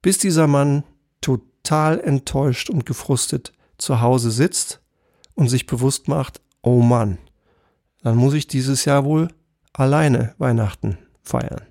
Bis 0.00 0.18
dieser 0.18 0.46
Mann 0.46 0.84
total 1.20 2.00
enttäuscht 2.00 2.70
und 2.70 2.86
gefrustet 2.86 3.52
zu 3.78 4.00
Hause 4.00 4.30
sitzt 4.30 4.80
und 5.34 5.48
sich 5.48 5.66
bewusst 5.66 6.08
macht, 6.08 6.40
oh 6.62 6.80
Mann, 6.82 7.18
dann 8.02 8.16
muss 8.16 8.34
ich 8.34 8.46
dieses 8.46 8.84
Jahr 8.84 9.04
wohl 9.04 9.28
alleine 9.72 10.34
Weihnachten 10.38 10.98
feiern. 11.22 11.62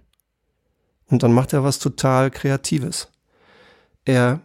Und 1.10 1.24
dann 1.24 1.32
macht 1.32 1.54
er 1.54 1.64
was 1.64 1.80
total 1.80 2.32
Kreatives. 2.32 3.10
Er 4.04 4.42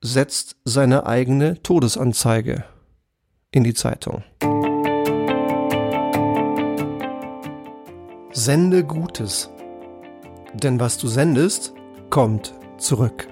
setzt 0.00 0.56
seine 0.64 1.06
eigene 1.06 1.60
Todesanzeige 1.62 2.64
in 3.50 3.64
die 3.64 3.74
Zeitung. 3.74 4.22
Sende 8.32 8.84
Gutes, 8.84 9.50
denn 10.54 10.78
was 10.78 10.98
du 10.98 11.08
sendest, 11.08 11.72
kommt 12.10 12.54
zurück. 12.78 13.28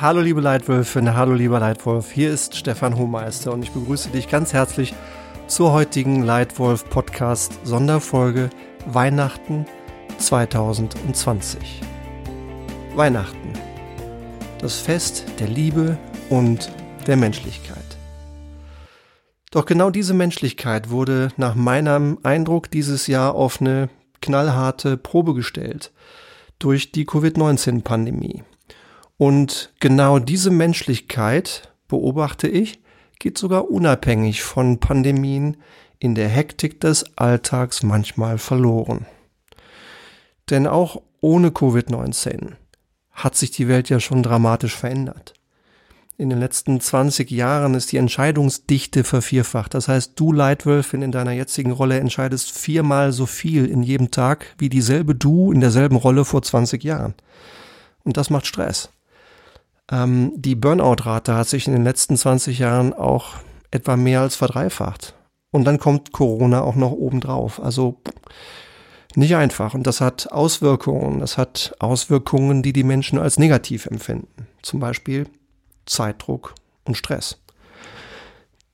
Hallo 0.00 0.20
liebe 0.20 0.40
Leitwölfin, 0.40 1.14
hallo 1.14 1.34
lieber 1.34 1.60
Leitwolf, 1.60 2.12
hier 2.12 2.30
ist 2.30 2.54
Stefan 2.54 2.96
Hohmeister 2.96 3.52
und 3.52 3.62
ich 3.62 3.72
begrüße 3.72 4.10
dich 4.10 4.28
ganz 4.28 4.52
herzlich 4.52 4.94
zur 5.46 5.72
heutigen 5.72 6.22
Leitwolf 6.22 6.88
Podcast 6.90 7.58
Sonderfolge 7.64 8.50
Weihnachten 8.86 9.66
2020. 10.18 11.80
Weihnachten, 12.94 13.52
das 14.58 14.78
Fest 14.78 15.24
der 15.38 15.48
Liebe 15.48 15.96
und 16.28 16.70
der 17.06 17.16
Menschlichkeit. 17.16 17.76
Doch 19.50 19.64
genau 19.64 19.90
diese 19.90 20.14
Menschlichkeit 20.14 20.90
wurde 20.90 21.28
nach 21.36 21.54
meinem 21.54 22.18
Eindruck 22.22 22.70
dieses 22.70 23.06
Jahr 23.06 23.34
auf 23.34 23.60
eine 23.60 23.88
knallharte 24.20 24.96
Probe 24.96 25.34
gestellt 25.34 25.92
durch 26.58 26.92
die 26.92 27.04
Covid-19-Pandemie. 27.04 28.42
Und 29.16 29.72
genau 29.80 30.18
diese 30.18 30.50
Menschlichkeit, 30.50 31.72
beobachte 31.88 32.48
ich, 32.48 32.80
geht 33.18 33.38
sogar 33.38 33.70
unabhängig 33.70 34.42
von 34.42 34.78
Pandemien 34.78 35.56
in 35.98 36.14
der 36.14 36.28
Hektik 36.28 36.80
des 36.80 37.16
Alltags 37.16 37.82
manchmal 37.82 38.38
verloren. 38.38 39.06
Denn 40.50 40.66
auch 40.66 41.02
ohne 41.20 41.48
Covid-19 41.48 42.52
hat 43.10 43.34
sich 43.34 43.50
die 43.50 43.68
Welt 43.68 43.88
ja 43.88 43.98
schon 43.98 44.22
dramatisch 44.22 44.76
verändert. 44.76 45.34
In 46.18 46.30
den 46.30 46.40
letzten 46.40 46.80
20 46.80 47.30
Jahren 47.30 47.74
ist 47.74 47.92
die 47.92 47.98
Entscheidungsdichte 47.98 49.04
vervierfacht. 49.04 49.74
Das 49.74 49.88
heißt, 49.88 50.12
du 50.16 50.32
Leitwölfin 50.32 51.02
in 51.02 51.12
deiner 51.12 51.32
jetzigen 51.32 51.72
Rolle 51.72 52.00
entscheidest 52.00 52.52
viermal 52.52 53.12
so 53.12 53.26
viel 53.26 53.66
in 53.66 53.82
jedem 53.82 54.10
Tag 54.10 54.54
wie 54.56 54.70
dieselbe 54.70 55.14
du 55.14 55.52
in 55.52 55.60
derselben 55.60 55.96
Rolle 55.96 56.24
vor 56.24 56.40
20 56.40 56.82
Jahren. 56.82 57.14
Und 58.02 58.16
das 58.16 58.30
macht 58.30 58.46
Stress. 58.46 58.88
Ähm, 59.90 60.32
die 60.36 60.54
Burnout-Rate 60.54 61.34
hat 61.34 61.48
sich 61.48 61.66
in 61.66 61.74
den 61.74 61.84
letzten 61.84 62.16
20 62.16 62.58
Jahren 62.58 62.94
auch 62.94 63.34
etwa 63.70 63.96
mehr 63.96 64.22
als 64.22 64.36
verdreifacht. 64.36 65.14
Und 65.50 65.64
dann 65.64 65.78
kommt 65.78 66.12
Corona 66.12 66.62
auch 66.62 66.76
noch 66.76 66.92
obendrauf. 66.92 67.62
Also 67.62 68.00
nicht 69.14 69.36
einfach. 69.36 69.74
Und 69.74 69.86
das 69.86 70.00
hat 70.00 70.32
Auswirkungen. 70.32 71.20
Das 71.20 71.36
hat 71.36 71.74
Auswirkungen, 71.78 72.62
die 72.62 72.72
die 72.72 72.84
Menschen 72.84 73.18
als 73.18 73.38
negativ 73.38 73.84
empfinden. 73.84 74.46
Zum 74.62 74.80
Beispiel 74.80 75.26
Zeitdruck 75.86 76.54
und 76.84 76.96
Stress. 76.96 77.40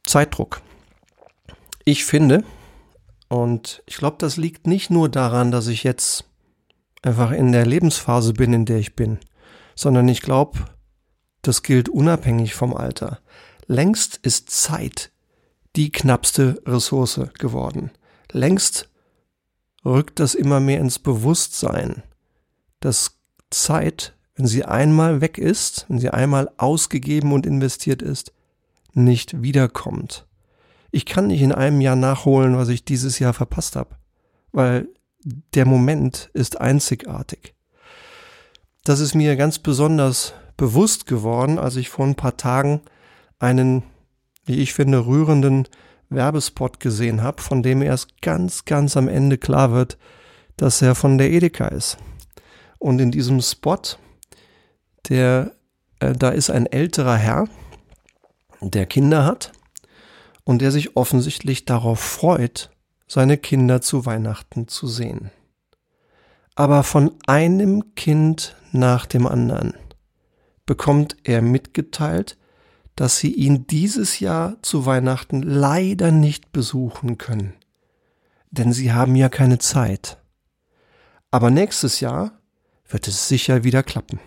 Zeitdruck. 0.04 0.60
Ich 1.84 2.04
finde, 2.04 2.44
und 3.28 3.82
ich 3.86 3.96
glaube, 3.96 4.16
das 4.18 4.36
liegt 4.36 4.66
nicht 4.66 4.90
nur 4.90 5.08
daran, 5.08 5.50
dass 5.50 5.68
ich 5.68 5.84
jetzt 5.84 6.24
einfach 7.02 7.30
in 7.30 7.52
der 7.52 7.66
Lebensphase 7.66 8.32
bin, 8.32 8.52
in 8.52 8.64
der 8.64 8.78
ich 8.78 8.94
bin, 8.94 9.18
sondern 9.74 10.08
ich 10.08 10.22
glaube, 10.22 10.58
das 11.42 11.62
gilt 11.62 11.88
unabhängig 11.88 12.54
vom 12.54 12.74
Alter. 12.74 13.20
Längst 13.66 14.18
ist 14.18 14.50
Zeit 14.50 15.10
die 15.76 15.90
knappste 15.90 16.62
Ressource 16.66 17.20
geworden. 17.38 17.90
Längst 18.30 18.90
rückt 19.84 20.20
das 20.20 20.34
immer 20.34 20.60
mehr 20.60 20.80
ins 20.80 20.98
Bewusstsein, 20.98 22.02
dass 22.80 23.18
Zeit 23.50 24.14
wenn 24.34 24.46
sie 24.46 24.64
einmal 24.64 25.20
weg 25.20 25.38
ist, 25.38 25.86
wenn 25.88 25.98
sie 25.98 26.10
einmal 26.10 26.50
ausgegeben 26.56 27.32
und 27.32 27.46
investiert 27.46 28.02
ist, 28.02 28.32
nicht 28.94 29.42
wiederkommt. 29.42 30.26
Ich 30.90 31.06
kann 31.06 31.28
nicht 31.28 31.42
in 31.42 31.52
einem 31.52 31.80
Jahr 31.80 31.96
nachholen, 31.96 32.56
was 32.56 32.68
ich 32.68 32.84
dieses 32.84 33.18
Jahr 33.18 33.32
verpasst 33.32 33.76
habe, 33.76 33.96
weil 34.52 34.88
der 35.54 35.66
Moment 35.66 36.30
ist 36.34 36.60
einzigartig. 36.60 37.54
Das 38.84 39.00
ist 39.00 39.14
mir 39.14 39.36
ganz 39.36 39.58
besonders 39.58 40.34
bewusst 40.56 41.06
geworden, 41.06 41.58
als 41.58 41.76
ich 41.76 41.88
vor 41.88 42.06
ein 42.06 42.14
paar 42.14 42.36
Tagen 42.36 42.80
einen, 43.38 43.84
wie 44.44 44.60
ich 44.60 44.74
finde, 44.74 45.06
rührenden 45.06 45.68
Werbespot 46.10 46.80
gesehen 46.80 47.22
habe, 47.22 47.40
von 47.40 47.62
dem 47.62 47.80
erst 47.80 48.20
ganz, 48.20 48.64
ganz 48.64 48.96
am 48.96 49.08
Ende 49.08 49.38
klar 49.38 49.72
wird, 49.72 49.98
dass 50.56 50.82
er 50.82 50.94
von 50.94 51.16
der 51.16 51.30
Edeka 51.30 51.68
ist. 51.68 51.96
Und 52.78 53.00
in 53.00 53.10
diesem 53.10 53.40
Spot 53.40 53.80
der, 55.08 55.52
äh, 56.00 56.12
da 56.12 56.30
ist 56.30 56.50
ein 56.50 56.66
älterer 56.66 57.16
Herr, 57.16 57.48
der 58.60 58.86
Kinder 58.86 59.24
hat 59.24 59.52
und 60.44 60.62
der 60.62 60.70
sich 60.70 60.96
offensichtlich 60.96 61.64
darauf 61.64 62.00
freut, 62.00 62.70
seine 63.08 63.36
Kinder 63.36 63.80
zu 63.80 64.06
Weihnachten 64.06 64.68
zu 64.68 64.86
sehen. 64.86 65.30
Aber 66.54 66.82
von 66.82 67.14
einem 67.26 67.94
Kind 67.94 68.56
nach 68.72 69.06
dem 69.06 69.26
anderen 69.26 69.74
bekommt 70.66 71.16
er 71.24 71.42
mitgeteilt, 71.42 72.38
dass 72.94 73.18
sie 73.18 73.32
ihn 73.32 73.66
dieses 73.66 74.20
Jahr 74.20 74.56
zu 74.62 74.84
Weihnachten 74.86 75.42
leider 75.42 76.12
nicht 76.12 76.52
besuchen 76.52 77.16
können, 77.18 77.54
denn 78.50 78.72
sie 78.72 78.92
haben 78.92 79.16
ja 79.16 79.28
keine 79.28 79.58
Zeit. 79.58 80.18
Aber 81.30 81.50
nächstes 81.50 82.00
Jahr 82.00 82.38
wird 82.86 83.08
es 83.08 83.28
sicher 83.28 83.64
wieder 83.64 83.82
klappen 83.82 84.20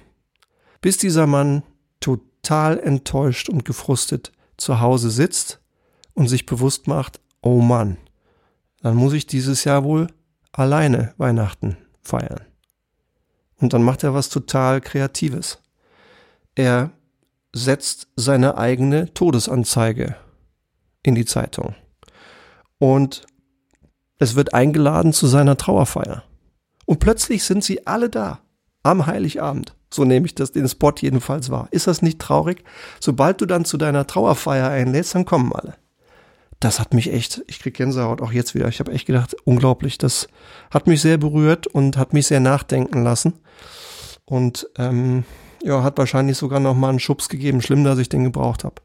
bis 0.86 1.00
dieser 1.00 1.26
Mann 1.26 1.64
total 2.00 2.80
enttäuscht 2.80 3.50
und 3.50 3.66
gefrustet 3.66 4.32
zu 4.56 4.82
Hause 4.82 5.10
sitzt 5.10 5.60
und 6.14 6.28
sich 6.28 6.46
bewusst 6.46 6.86
macht, 6.86 7.20
oh 7.42 7.60
Mann, 7.60 7.98
dann 8.82 8.96
muss 8.96 9.14
ich 9.14 9.26
dieses 9.26 9.64
Jahr 9.64 9.84
wohl 9.84 10.06
alleine 10.52 11.16
Weihnachten 11.18 11.76
feiern. 12.04 12.42
Und 13.58 13.74
dann 13.74 13.82
macht 13.82 14.04
er 14.04 14.14
was 14.14 14.30
total 14.30 14.80
Kreatives. 14.80 15.58
Er 16.54 16.92
setzt 17.52 18.10
seine 18.16 18.60
eigene 18.60 19.12
Todesanzeige 19.16 20.16
in 21.02 21.16
die 21.16 21.26
Zeitung. 21.26 21.74
Und 22.78 23.26
es 24.20 24.36
wird 24.36 24.54
eingeladen 24.54 25.14
zu 25.14 25.26
seiner 25.26 25.58
Trauerfeier. 25.58 26.26
Und 26.86 27.00
plötzlich 27.00 27.44
sind 27.44 27.64
sie 27.64 27.88
alle 27.88 28.12
da. 28.12 28.42
Am 28.84 29.08
Heiligabend. 29.08 29.76
So 29.96 30.06
nehme 30.06 30.26
ich 30.26 30.36
das 30.36 30.52
den 30.52 30.68
Spot 30.68 30.94
jedenfalls 31.00 31.50
wahr. 31.50 31.68
Ist 31.72 31.88
das 31.88 32.02
nicht 32.02 32.20
traurig? 32.20 32.64
Sobald 33.00 33.42
du 33.42 33.46
dann 33.46 33.66
zu 33.66 33.78
deiner 33.78 34.06
Trauerfeier 34.06 34.70
einlädst, 34.70 35.16
dann 35.16 35.26
kommen 35.26 35.54
alle. 35.54 35.76
Das 36.60 36.80
hat 36.80 36.94
mich 36.94 37.12
echt, 37.12 37.44
ich 37.48 37.60
krieg 37.60 37.76
Gänsehaut 37.76 38.22
auch 38.22 38.32
jetzt 38.32 38.56
wieder. 38.56 38.68
Ich 38.68 38.80
habe 38.80 38.92
echt 38.92 39.06
gedacht, 39.06 39.36
unglaublich. 39.44 39.98
Das 39.98 40.28
hat 40.72 40.88
mich 40.88 41.02
sehr 41.02 41.18
berührt 41.18 41.68
und 41.68 41.98
hat 41.98 42.14
mich 42.14 42.28
sehr 42.28 42.40
nachdenken 42.40 43.04
lassen. 43.04 43.34
Und 44.26 44.68
ähm, 44.78 45.26
ja, 45.64 45.84
hat 45.84 45.98
wahrscheinlich 45.98 46.38
sogar 46.38 46.60
noch 46.60 46.76
mal 46.76 46.90
einen 46.90 47.00
Schubs 47.00 47.30
gegeben. 47.30 47.62
Schlimm, 47.62 47.84
dass 47.84 48.00
ich 48.00 48.10
den 48.10 48.24
gebraucht 48.24 48.64
habe. 48.64 48.76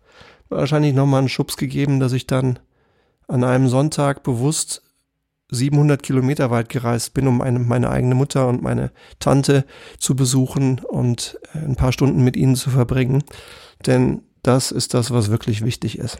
Wahrscheinlich 0.48 0.94
noch 0.94 1.06
mal 1.06 1.18
einen 1.18 1.28
Schubs 1.28 1.56
gegeben, 1.56 2.00
dass 2.00 2.12
ich 2.12 2.26
dann 2.26 2.58
an 3.28 3.44
einem 3.44 3.68
Sonntag 3.68 4.22
bewusst 4.22 4.82
700 5.50 6.02
Kilometer 6.02 6.50
weit 6.50 6.68
gereist 6.68 7.14
bin, 7.14 7.26
um 7.26 7.38
meine, 7.38 7.58
meine 7.58 7.90
eigene 7.90 8.14
Mutter 8.14 8.48
und 8.48 8.62
meine 8.62 8.90
Tante 9.18 9.64
zu 9.98 10.14
besuchen 10.16 10.80
und 10.80 11.38
äh, 11.54 11.58
ein 11.58 11.76
paar 11.76 11.92
Stunden 11.92 12.22
mit 12.24 12.36
ihnen 12.36 12.56
zu 12.56 12.70
verbringen. 12.70 13.24
Denn 13.86 14.22
das 14.42 14.70
ist 14.70 14.94
das, 14.94 15.10
was 15.10 15.30
wirklich 15.30 15.62
wichtig 15.62 15.98
ist. 15.98 16.18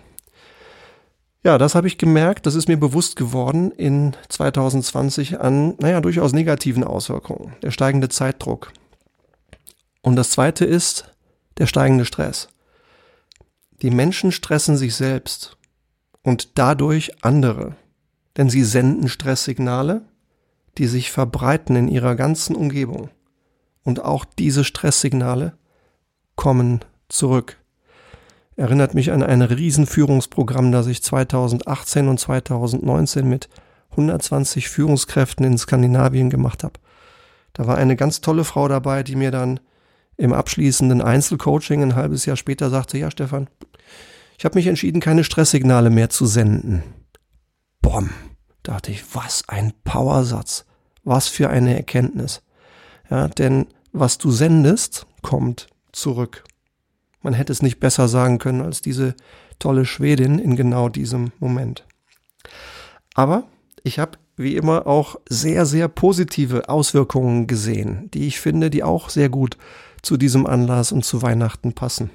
Ja, 1.43 1.57
das 1.57 1.75
habe 1.75 1.87
ich 1.87 1.97
gemerkt, 1.97 2.45
das 2.45 2.55
ist 2.55 2.69
mir 2.69 2.77
bewusst 2.77 3.17
geworden 3.17 3.71
in 3.71 4.15
2020 4.29 5.41
an, 5.41 5.75
naja, 5.81 6.03
durchaus 6.03 6.33
negativen 6.33 6.85
Auswirkungen. 6.85 7.55
Der 7.63 7.71
steigende 7.71 8.11
Zeitdruck. 8.11 8.73
Und 10.03 10.17
das 10.17 10.31
zweite 10.31 10.67
ist 10.67 11.15
der 11.57 11.67
steigende 11.67 12.05
Stress. 12.05 12.49
Die 13.81 13.91
Menschen 13.91 14.33
stressen 14.33 14.77
sich 14.77 14.95
selbst 14.95 15.57
und 16.23 16.59
dadurch 16.59 17.25
andere 17.25 17.77
denn 18.41 18.49
sie 18.49 18.65
senden 18.65 19.11
Stresssignale, 19.11 20.01
die 20.79 20.87
sich 20.87 21.11
verbreiten 21.11 21.77
in 21.77 21.89
ihrer 21.89 22.15
ganzen 22.15 22.57
Umgebung. 22.57 23.11
Und 23.85 24.03
auch 24.03 24.25
diese 24.25 24.65
Stresssignale 24.65 25.53
kommen 26.37 26.81
zurück. 27.11 27.59
Erinnert 28.57 28.95
mich 28.95 29.13
an 29.13 29.23
ein 29.23 29.43
Riesenführungsprogramm, 29.43 30.73
das 30.73 30.87
ich 30.87 31.03
2018 31.03 32.09
und 32.09 32.19
2019 32.19 33.29
mit 33.29 33.51
120 33.91 34.71
Führungskräften 34.71 35.45
in 35.45 35.59
Skandinavien 35.59 36.31
gemacht 36.31 36.65
habe. 36.65 36.81
Da 37.53 37.67
war 37.67 37.77
eine 37.77 37.95
ganz 37.95 38.23
tolle 38.23 38.45
Frau 38.45 38.69
dabei, 38.69 39.03
die 39.03 39.17
mir 39.17 39.33
dann 39.33 39.61
im 40.17 40.33
abschließenden 40.33 41.03
Einzelcoaching 41.03 41.83
ein 41.83 41.95
halbes 41.95 42.25
Jahr 42.25 42.39
später 42.39 42.71
sagte, 42.71 42.97
ja 42.97 43.11
Stefan, 43.11 43.51
ich 44.39 44.47
habe 44.47 44.55
mich 44.55 44.67
entschieden, 44.67 45.03
keine 45.03 45.25
Stresssignale 45.25 45.91
mehr 45.91 46.09
zu 46.09 46.25
senden. 46.25 46.83
Bom, 47.83 48.09
dachte 48.63 48.91
ich, 48.91 49.15
was 49.15 49.49
ein 49.49 49.73
Powersatz, 49.85 50.65
was 51.05 51.29
für 51.29 51.51
eine 51.51 51.77
Erkenntnis. 51.77 52.43
Ja, 53.11 53.29
denn 53.29 53.67
was 53.93 54.19
du 54.19 54.31
sendest, 54.31 55.07
kommt 55.23 55.69
zurück. 55.93 56.45
Man 57.23 57.35
hätte 57.35 57.53
es 57.53 57.63
nicht 57.63 57.81
besser 57.81 58.09
sagen 58.09 58.39
können 58.39 58.63
als 58.63 58.81
diese 58.81 59.15
tolle 59.59 59.85
Schwedin 59.85 60.39
in 60.39 60.57
genau 60.57 60.89
diesem 60.89 61.33
Moment. 61.39 61.85
Aber 63.15 63.45
ich 63.83 63.99
habe 63.99 64.19
wie 64.37 64.57
immer 64.57 64.87
auch 64.87 65.17
sehr, 65.29 65.67
sehr 65.67 65.89
positive 65.89 66.69
Auswirkungen 66.69 67.47
gesehen, 67.47 68.11
die 68.13 68.27
ich 68.27 68.41
finde, 68.41 68.71
die 68.71 68.83
auch 68.83 69.11
sehr 69.11 69.29
gut 69.29 69.59
zu 70.03 70.17
diesem 70.17 70.47
Anlass 70.47 70.93
und 70.93 71.05
zu 71.05 71.21
Weihnachten 71.21 71.75
passen. 71.75 72.11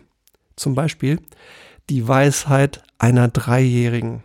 Zum 0.55 0.73
Beispiel 0.73 1.19
die 1.89 2.07
Weisheit 2.07 2.81
einer 2.97 3.27
Dreijährigen. 3.27 4.23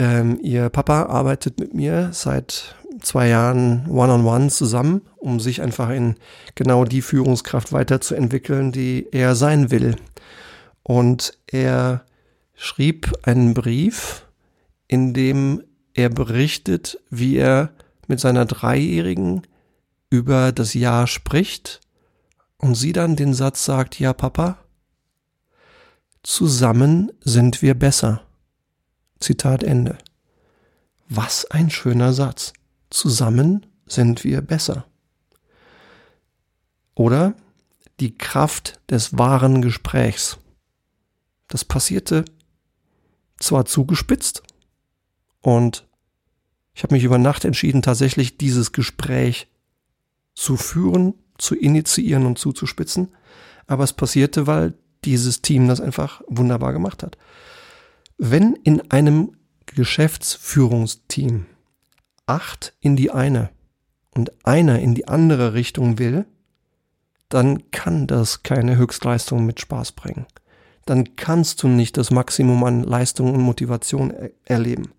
Ähm, 0.00 0.38
ihr 0.40 0.70
Papa 0.70 1.04
arbeitet 1.04 1.60
mit 1.60 1.74
mir 1.74 2.08
seit 2.14 2.74
zwei 3.02 3.28
Jahren 3.28 3.86
one-on-one 3.86 4.22
-on 4.22 4.46
-one 4.46 4.48
zusammen, 4.48 5.02
um 5.18 5.40
sich 5.40 5.60
einfach 5.60 5.90
in 5.90 6.16
genau 6.54 6.86
die 6.86 7.02
Führungskraft 7.02 7.74
weiterzuentwickeln, 7.74 8.72
die 8.72 9.08
er 9.12 9.34
sein 9.34 9.70
will. 9.70 9.96
Und 10.82 11.36
er 11.46 12.06
schrieb 12.54 13.12
einen 13.24 13.52
Brief, 13.52 14.26
in 14.88 15.12
dem 15.12 15.62
er 15.92 16.08
berichtet, 16.08 16.98
wie 17.10 17.36
er 17.36 17.70
mit 18.08 18.20
seiner 18.20 18.46
Dreijährigen 18.46 19.42
über 20.08 20.50
das 20.50 20.72
Jahr 20.72 21.08
spricht 21.08 21.80
und 22.56 22.74
sie 22.74 22.94
dann 22.94 23.16
den 23.16 23.34
Satz 23.34 23.66
sagt, 23.66 24.00
ja 24.00 24.14
Papa, 24.14 24.56
zusammen 26.22 27.12
sind 27.20 27.60
wir 27.60 27.74
besser. 27.74 28.22
Zitat 29.20 29.62
Ende. 29.62 29.98
Was 31.08 31.50
ein 31.50 31.70
schöner 31.70 32.12
Satz. 32.12 32.52
Zusammen 32.90 33.66
sind 33.86 34.24
wir 34.24 34.40
besser. 34.40 34.86
Oder 36.94 37.34
die 38.00 38.16
Kraft 38.16 38.80
des 38.90 39.16
wahren 39.18 39.62
Gesprächs. 39.62 40.38
Das 41.48 41.64
passierte 41.64 42.24
zwar 43.38 43.64
zugespitzt 43.64 44.42
und 45.40 45.86
ich 46.74 46.82
habe 46.82 46.94
mich 46.94 47.04
über 47.04 47.18
Nacht 47.18 47.44
entschieden, 47.44 47.82
tatsächlich 47.82 48.38
dieses 48.38 48.72
Gespräch 48.72 49.48
zu 50.34 50.56
führen, 50.56 51.14
zu 51.38 51.54
initiieren 51.54 52.26
und 52.26 52.38
zuzuspitzen, 52.38 53.08
aber 53.66 53.84
es 53.84 53.92
passierte, 53.92 54.46
weil 54.46 54.74
dieses 55.04 55.42
Team 55.42 55.68
das 55.68 55.80
einfach 55.80 56.22
wunderbar 56.28 56.72
gemacht 56.72 57.02
hat. 57.02 57.18
Wenn 58.22 58.54
in 58.54 58.90
einem 58.90 59.32
Geschäftsführungsteam 59.66 61.46
acht 62.26 62.74
in 62.80 62.94
die 62.94 63.10
eine 63.10 63.50
und 64.14 64.32
einer 64.44 64.78
in 64.78 64.94
die 64.94 65.08
andere 65.08 65.54
Richtung 65.54 65.98
will, 65.98 66.26
dann 67.28 67.70
kann 67.70 68.06
das 68.06 68.42
keine 68.42 68.76
Höchstleistung 68.76 69.46
mit 69.46 69.60
Spaß 69.60 69.92
bringen 69.92 70.26
dann 70.90 71.14
kannst 71.14 71.62
du 71.62 71.68
nicht 71.68 71.96
das 71.96 72.10
Maximum 72.10 72.64
an 72.64 72.82
Leistung 72.82 73.32
und 73.32 73.42
Motivation 73.42 74.10
er 74.10 74.30
erleben. 74.44 74.90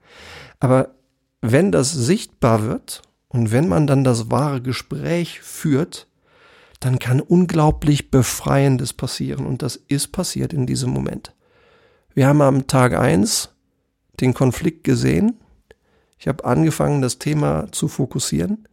Aber 0.62 0.96
wenn 1.42 1.74
das 1.74 1.92
sichtbar 1.92 2.64
wird 2.64 3.02
und 3.28 3.52
wenn 3.52 3.68
man 3.68 3.88
dann 3.88 4.06
das 4.06 4.32
wahre 4.32 4.62
Gespräch 4.62 5.42
führt, 5.42 6.08
dann 6.80 6.98
kann 6.98 7.20
unglaublich 7.20 8.10
Befreiendes 8.10 8.94
passieren. 8.94 9.46
Und 9.46 9.64
das 9.64 9.76
ist 9.76 10.14
passiert 10.14 10.54
in 10.54 10.66
diesem 10.66 10.92
Moment. 10.92 11.34
Wir 12.14 12.28
haben 12.28 12.42
am 12.42 12.68
Tag 12.68 12.94
eins 12.94 13.50
den 14.20 14.34
Konflikt 14.34 14.84
gesehen. 14.84 15.40
Ich 16.18 16.28
habe 16.28 16.44
angefangen, 16.46 17.02
das 17.02 17.20
Thema 17.20 17.72
zu 17.72 17.88
fokussieren 17.88 18.68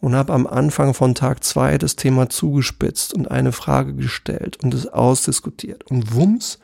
und 0.00 0.14
habe 0.14 0.32
am 0.32 0.46
Anfang 0.46 0.92
von 0.92 1.14
Tag 1.14 1.44
zwei 1.44 1.78
das 1.78 1.96
Thema 1.96 2.28
zugespitzt 2.28 3.14
und 3.14 3.30
eine 3.30 3.52
Frage 3.52 3.94
gestellt 3.94 4.62
und 4.62 4.74
es 4.74 4.86
ausdiskutiert. 4.86 5.84
Und 5.90 6.14
wumms 6.14 6.58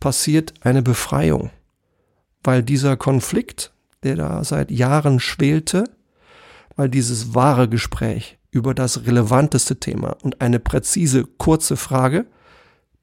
passiert 0.00 0.54
eine 0.60 0.82
Befreiung, 0.82 1.50
weil 2.44 2.62
dieser 2.62 2.96
Konflikt, 2.96 3.72
der 4.02 4.16
da 4.16 4.44
seit 4.44 4.70
Jahren 4.70 5.18
schwelte, 5.18 5.84
weil 6.76 6.88
dieses 6.88 7.34
wahre 7.34 7.68
Gespräch 7.68 8.38
über 8.50 8.74
das 8.74 9.06
relevanteste 9.06 9.80
Thema 9.80 10.16
und 10.22 10.40
eine 10.40 10.60
präzise, 10.60 11.24
kurze 11.24 11.76
Frage 11.76 12.26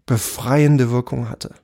befreiende 0.05 0.91
Wirkung 0.91 1.29
hatte. 1.29 1.55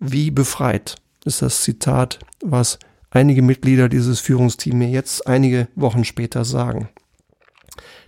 Wie 0.00 0.30
befreit 0.30 0.96
ist 1.24 1.42
das 1.42 1.62
Zitat, 1.62 2.20
was 2.40 2.78
einige 3.10 3.42
Mitglieder 3.42 3.88
dieses 3.88 4.20
Führungsteams 4.20 4.76
mir 4.76 4.88
jetzt 4.88 5.26
einige 5.26 5.68
Wochen 5.74 6.04
später 6.04 6.44
sagen. 6.44 6.88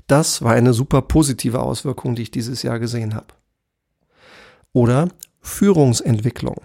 Das 0.06 0.42
war 0.42 0.52
eine 0.52 0.72
super 0.72 1.02
positive 1.02 1.60
Auswirkung, 1.60 2.14
die 2.14 2.22
ich 2.22 2.30
dieses 2.30 2.62
Jahr 2.62 2.78
gesehen 2.78 3.14
habe. 3.14 3.28
Oder 4.72 5.08
Führungsentwicklung. 5.40 6.56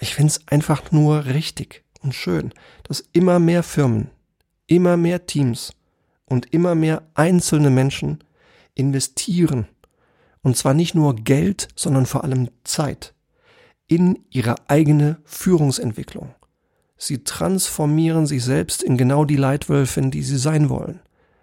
Ich 0.00 0.14
finde 0.14 0.32
es 0.32 0.48
einfach 0.48 0.92
nur 0.92 1.24
richtig 1.26 1.84
und 2.02 2.14
schön, 2.14 2.52
dass 2.82 3.04
immer 3.12 3.38
mehr 3.38 3.62
Firmen, 3.62 4.10
immer 4.66 4.96
mehr 4.96 5.24
Teams 5.26 5.72
und 6.26 6.52
immer 6.52 6.74
mehr 6.74 7.02
einzelne 7.14 7.70
Menschen 7.70 8.22
investieren, 8.74 9.66
und 10.42 10.58
zwar 10.58 10.74
nicht 10.74 10.94
nur 10.94 11.16
Geld, 11.16 11.68
sondern 11.74 12.04
vor 12.04 12.24
allem 12.24 12.50
Zeit, 12.64 13.13
in 13.88 14.18
ihre 14.30 14.56
eigene 14.68 15.18
Führungsentwicklung. 15.24 16.34
Sie 16.96 17.24
transformieren 17.24 18.26
sich 18.26 18.44
selbst 18.44 18.82
in 18.82 18.96
genau 18.96 19.24
die 19.24 19.36
Leitwölfin, 19.36 20.10
die 20.10 20.22
sie 20.22 20.38
sein 20.38 20.70
wollen. 20.70 21.00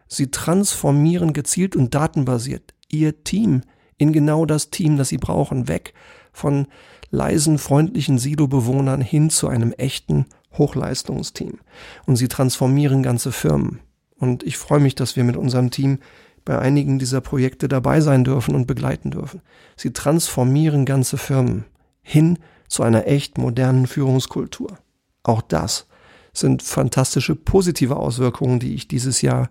Sie 0.07 0.31
transformieren 0.31 1.33
gezielt 1.33 1.75
und 1.75 1.93
datenbasiert 1.93 2.73
ihr 2.89 3.23
Team 3.23 3.61
in 3.97 4.11
genau 4.11 4.45
das 4.45 4.71
Team, 4.71 4.97
das 4.97 5.09
sie 5.09 5.17
brauchen, 5.17 5.67
weg 5.67 5.93
von 6.33 6.67
leisen, 7.11 7.57
freundlichen 7.57 8.17
Silo-Bewohnern 8.17 9.01
hin 9.01 9.29
zu 9.29 9.47
einem 9.47 9.73
echten 9.73 10.25
Hochleistungsteam. 10.57 11.59
Und 12.05 12.15
sie 12.15 12.27
transformieren 12.27 13.03
ganze 13.03 13.31
Firmen. 13.31 13.79
Und 14.17 14.43
ich 14.43 14.57
freue 14.57 14.79
mich, 14.79 14.95
dass 14.95 15.15
wir 15.15 15.23
mit 15.23 15.37
unserem 15.37 15.71
Team 15.71 15.99
bei 16.43 16.57
einigen 16.57 16.99
dieser 16.99 17.21
Projekte 17.21 17.67
dabei 17.67 18.01
sein 18.01 18.23
dürfen 18.23 18.55
und 18.55 18.65
begleiten 18.65 19.11
dürfen. 19.11 19.41
Sie 19.75 19.93
transformieren 19.93 20.85
ganze 20.85 21.17
Firmen 21.17 21.65
hin 22.01 22.39
zu 22.67 22.83
einer 22.83 23.07
echt 23.07 23.37
modernen 23.37 23.87
Führungskultur. 23.87 24.77
Auch 25.23 25.41
das 25.41 25.87
sind 26.33 26.63
fantastische 26.63 27.35
positive 27.35 27.97
Auswirkungen, 27.97 28.59
die 28.59 28.73
ich 28.73 28.87
dieses 28.87 29.21
Jahr 29.21 29.49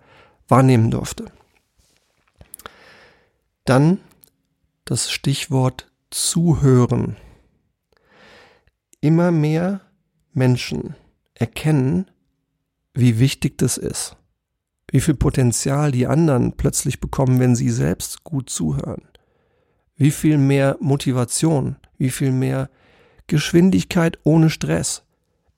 wahrnehmen 0.48 0.90
durfte. 0.90 1.26
Dann 3.64 3.98
das 4.84 5.10
Stichwort 5.10 5.86
Zuhören. 6.10 7.16
Immer 9.00 9.30
mehr 9.30 9.80
Menschen 10.32 10.96
erkennen, 11.34 12.10
wie 12.94 13.20
wichtig 13.20 13.58
das 13.58 13.76
ist, 13.76 14.16
wie 14.90 15.00
viel 15.00 15.14
Potenzial 15.14 15.92
die 15.92 16.08
anderen 16.08 16.56
plötzlich 16.56 17.00
bekommen, 17.00 17.38
wenn 17.38 17.54
sie 17.54 17.70
selbst 17.70 18.24
gut 18.24 18.50
zuhören, 18.50 19.02
wie 19.94 20.10
viel 20.10 20.36
mehr 20.36 20.76
Motivation, 20.80 21.76
wie 22.00 22.10
viel 22.10 22.32
mehr 22.32 22.70
Geschwindigkeit 23.28 24.18
ohne 24.24 24.50
Stress, 24.50 25.04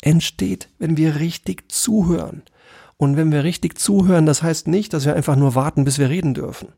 entsteht, 0.03 0.69
wenn 0.79 0.99
wir 0.99 1.21
richtig 1.21 1.73
zuhören. 1.73 2.43
Und 2.99 3.17
wenn 3.17 3.33
wir 3.33 3.45
richtig 3.45 3.79
zuhören, 3.79 4.27
das 4.27 4.43
heißt 4.43 4.69
nicht, 4.69 4.93
dass 4.93 5.07
wir 5.07 5.17
einfach 5.17 5.37
nur 5.37 5.55
warten, 5.55 5.85
bis 5.85 5.99
wir 5.99 6.11
reden 6.11 6.35
dürfen. 6.35 6.69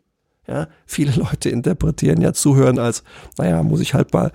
Ja, 0.47 0.69
viele 0.87 1.13
Leute 1.17 1.49
interpretieren 1.49 2.21
ja 2.21 2.33
Zuhören 2.35 2.79
als, 2.79 3.03
naja, 3.39 3.63
muss 3.63 3.81
ich 3.81 3.95
halt 3.95 4.13
mal, 4.13 4.31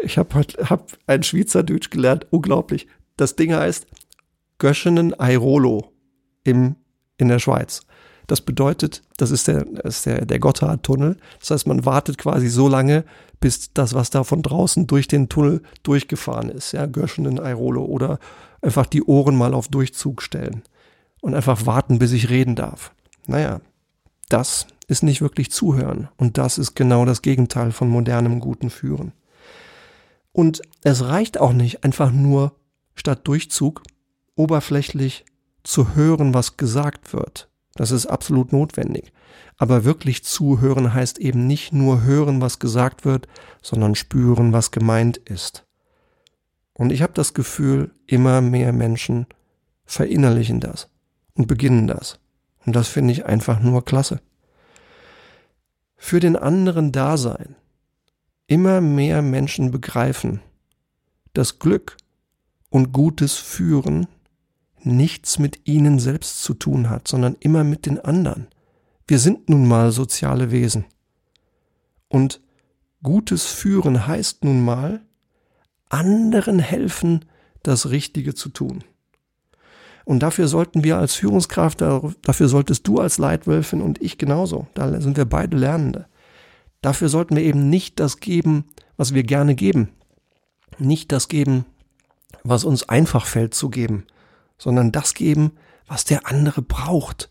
ich 0.00 0.18
habe 0.18 0.34
halt, 0.34 0.56
hab 0.70 0.92
ein 1.06 1.22
Schweizerdeutsch 1.22 1.90
gelernt, 1.90 2.26
unglaublich. 2.30 2.86
Das 3.16 3.34
Ding 3.34 3.54
heißt 3.54 3.86
Göschenen 4.58 5.14
Airolo 5.18 5.92
im, 6.44 6.76
in 7.16 7.28
der 7.28 7.38
Schweiz. 7.38 7.80
Das 8.28 8.42
bedeutet, 8.42 9.02
das 9.16 9.30
ist 9.30 9.48
der, 9.48 9.66
ist 9.84 10.04
der, 10.04 10.26
der 10.26 10.38
Gotthardtunnel. 10.38 11.16
Das 11.40 11.50
heißt, 11.50 11.66
man 11.66 11.86
wartet 11.86 12.18
quasi 12.18 12.48
so 12.48 12.68
lange, 12.68 13.04
bis 13.40 13.72
das, 13.72 13.94
was 13.94 14.10
da 14.10 14.22
von 14.22 14.42
draußen 14.42 14.86
durch 14.86 15.08
den 15.08 15.30
Tunnel 15.30 15.62
durchgefahren 15.82 16.50
ist. 16.50 16.72
Ja, 16.72 16.84
Göschen 16.84 17.24
in 17.24 17.38
Airolo 17.38 17.84
oder 17.84 18.18
einfach 18.60 18.84
die 18.84 19.02
Ohren 19.02 19.34
mal 19.34 19.54
auf 19.54 19.68
Durchzug 19.68 20.20
stellen 20.20 20.62
und 21.22 21.34
einfach 21.34 21.64
warten, 21.64 21.98
bis 21.98 22.12
ich 22.12 22.28
reden 22.28 22.54
darf. 22.54 22.92
Naja, 23.26 23.62
das 24.28 24.66
ist 24.88 25.02
nicht 25.02 25.22
wirklich 25.22 25.50
zuhören. 25.50 26.08
Und 26.18 26.36
das 26.36 26.58
ist 26.58 26.74
genau 26.74 27.06
das 27.06 27.22
Gegenteil 27.22 27.72
von 27.72 27.88
modernem 27.88 28.40
guten 28.40 28.68
Führen. 28.68 29.12
Und 30.32 30.60
es 30.82 31.02
reicht 31.02 31.40
auch 31.40 31.54
nicht 31.54 31.82
einfach 31.82 32.12
nur 32.12 32.52
statt 32.94 33.26
Durchzug 33.26 33.82
oberflächlich 34.34 35.24
zu 35.62 35.94
hören, 35.94 36.34
was 36.34 36.58
gesagt 36.58 37.14
wird. 37.14 37.48
Das 37.78 37.92
ist 37.92 38.06
absolut 38.06 38.52
notwendig. 38.52 39.12
Aber 39.56 39.84
wirklich 39.84 40.24
zuhören 40.24 40.94
heißt 40.94 41.20
eben 41.20 41.46
nicht 41.46 41.72
nur 41.72 42.02
hören, 42.02 42.40
was 42.40 42.58
gesagt 42.58 43.04
wird, 43.04 43.28
sondern 43.62 43.94
spüren, 43.94 44.52
was 44.52 44.72
gemeint 44.72 45.16
ist. 45.16 45.64
Und 46.72 46.90
ich 46.90 47.02
habe 47.02 47.12
das 47.12 47.34
Gefühl, 47.34 47.92
immer 48.04 48.40
mehr 48.40 48.72
Menschen 48.72 49.26
verinnerlichen 49.84 50.58
das 50.58 50.88
und 51.34 51.46
beginnen 51.46 51.86
das. 51.86 52.18
Und 52.66 52.74
das 52.74 52.88
finde 52.88 53.12
ich 53.12 53.26
einfach 53.26 53.60
nur 53.60 53.84
klasse. 53.84 54.20
Für 55.96 56.18
den 56.18 56.34
anderen 56.34 56.90
da 56.90 57.16
sein. 57.16 57.54
Immer 58.48 58.80
mehr 58.80 59.22
Menschen 59.22 59.70
begreifen, 59.70 60.40
dass 61.32 61.60
Glück 61.60 61.96
und 62.70 62.92
gutes 62.92 63.36
Führen 63.36 64.08
nichts 64.82 65.38
mit 65.38 65.66
ihnen 65.66 65.98
selbst 65.98 66.42
zu 66.42 66.54
tun 66.54 66.90
hat, 66.90 67.08
sondern 67.08 67.36
immer 67.40 67.64
mit 67.64 67.86
den 67.86 67.98
anderen. 68.00 68.48
Wir 69.06 69.18
sind 69.18 69.48
nun 69.48 69.66
mal 69.66 69.90
soziale 69.92 70.50
Wesen. 70.50 70.84
Und 72.08 72.40
gutes 73.02 73.46
Führen 73.46 74.06
heißt 74.06 74.44
nun 74.44 74.64
mal, 74.64 75.00
anderen 75.88 76.58
helfen, 76.58 77.24
das 77.62 77.90
Richtige 77.90 78.34
zu 78.34 78.50
tun. 78.50 78.84
Und 80.04 80.20
dafür 80.20 80.48
sollten 80.48 80.84
wir 80.84 80.96
als 80.96 81.14
Führungskraft, 81.14 81.82
dafür 81.82 82.48
solltest 82.48 82.86
du 82.88 82.98
als 82.98 83.18
Leitwölfin 83.18 83.82
und 83.82 84.00
ich 84.00 84.16
genauso, 84.16 84.66
da 84.72 85.00
sind 85.00 85.18
wir 85.18 85.26
beide 85.26 85.56
Lernende. 85.56 86.06
Dafür 86.80 87.08
sollten 87.08 87.36
wir 87.36 87.42
eben 87.42 87.68
nicht 87.68 88.00
das 88.00 88.20
geben, 88.20 88.64
was 88.96 89.12
wir 89.12 89.22
gerne 89.22 89.54
geben. 89.54 89.90
Nicht 90.78 91.12
das 91.12 91.28
geben, 91.28 91.66
was 92.42 92.64
uns 92.64 92.88
einfach 92.88 93.26
fällt 93.26 93.52
zu 93.52 93.68
geben, 93.68 94.06
sondern 94.58 94.92
das 94.92 95.14
geben, 95.14 95.52
was 95.86 96.04
der 96.04 96.26
andere 96.26 96.62
braucht. 96.62 97.30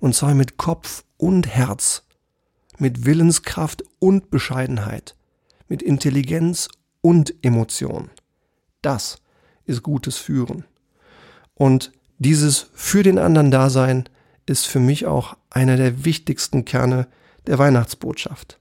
Und 0.00 0.14
zwar 0.14 0.34
mit 0.34 0.56
Kopf 0.56 1.04
und 1.16 1.46
Herz, 1.46 2.04
mit 2.78 3.04
Willenskraft 3.06 3.82
und 3.98 4.30
Bescheidenheit, 4.30 5.16
mit 5.68 5.82
Intelligenz 5.82 6.68
und 7.00 7.34
Emotion. 7.42 8.10
Das 8.82 9.18
ist 9.64 9.82
gutes 9.82 10.16
Führen. 10.18 10.64
Und 11.54 11.92
dieses 12.18 12.70
für 12.74 13.02
den 13.02 13.18
anderen 13.18 13.50
Dasein 13.50 14.08
ist 14.46 14.66
für 14.66 14.80
mich 14.80 15.06
auch 15.06 15.36
einer 15.50 15.76
der 15.76 16.04
wichtigsten 16.04 16.64
Kerne 16.64 17.08
der 17.46 17.58
Weihnachtsbotschaft. 17.58 18.60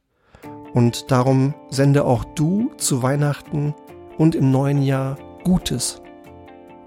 Und 0.73 1.11
darum 1.11 1.53
sende 1.69 2.03
auch 2.03 2.25
du 2.35 2.71
zu 2.77 3.01
Weihnachten 3.01 3.73
und 4.17 4.35
im 4.35 4.51
neuen 4.51 4.81
Jahr 4.81 5.17
Gutes. 5.43 6.01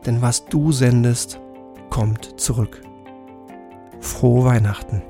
Denn 0.07 0.23
was 0.23 0.45
du 0.47 0.73
sendest, 0.73 1.41
kommt 1.91 2.41
zurück. 2.41 2.83
Frohe 4.01 4.45
Weihnachten. 4.45 5.03